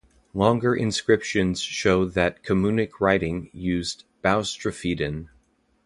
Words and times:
Longer 0.33 0.73
inscriptions 0.73 1.59
show 1.61 2.05
that 2.05 2.41
Camunic 2.41 2.99
writing 2.99 3.51
used 3.53 4.03
boustrophedon. 4.23 5.29